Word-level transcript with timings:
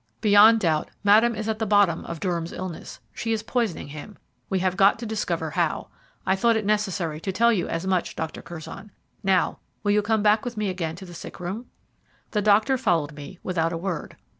Beyond 0.19 0.61
doubt, 0.61 0.89
Madame 1.03 1.35
is 1.35 1.47
at 1.47 1.59
the 1.59 1.65
bottom 1.67 2.03
of 2.05 2.19
Durham's 2.19 2.51
illness. 2.53 2.99
She 3.13 3.33
is 3.33 3.43
poisoning 3.43 3.89
him 3.89 4.17
we 4.49 4.57
have 4.57 4.75
got 4.75 4.97
to 4.97 5.05
discover 5.05 5.51
how. 5.51 5.89
I 6.25 6.35
thought 6.35 6.55
it 6.57 6.65
necessary 6.65 7.19
to 7.21 7.31
tell 7.31 7.53
you 7.53 7.67
as 7.67 7.85
much, 7.85 8.15
Dr. 8.15 8.41
Curzon. 8.41 8.89
Now, 9.21 9.59
will 9.83 9.91
you 9.91 10.01
come 10.01 10.23
back 10.23 10.43
with 10.43 10.57
me 10.57 10.69
again 10.69 10.95
to 10.95 11.05
the 11.05 11.13
sick 11.13 11.39
room?" 11.39 11.67
The 12.31 12.41
doctor 12.41 12.79
followed 12.79 13.11
me 13.13 13.37
without 13.43 13.71
a 13.73 13.77
word. 13.77 14.17